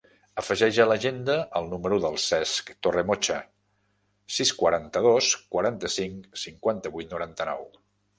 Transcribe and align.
Afegeix 0.41 0.77
a 0.83 0.85
l'agenda 0.91 1.33
el 1.59 1.67
número 1.73 1.99
del 2.05 2.15
Cesc 2.23 2.71
Torremocha: 2.87 3.35
sis, 4.39 4.53
quaranta-dos, 4.63 5.29
quaranta-cinc, 5.53 6.25
cinquanta-vuit, 6.45 7.13
noranta-nou. 7.17 7.63